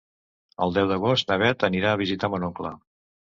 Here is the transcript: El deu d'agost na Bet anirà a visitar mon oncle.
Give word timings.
El 0.65 0.71
deu 0.77 0.87
d'agost 0.91 1.29
na 1.33 1.37
Bet 1.45 1.65
anirà 1.69 1.91
a 1.97 2.01
visitar 2.01 2.31
mon 2.37 2.47
oncle. 2.51 2.73